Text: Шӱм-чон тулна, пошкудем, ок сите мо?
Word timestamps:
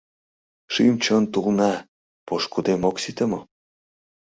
Шӱм-чон 0.73 1.23
тулна, 1.31 1.73
пошкудем, 2.27 2.81
ок 2.89 2.95
сите 3.03 3.25
мо? 3.31 3.39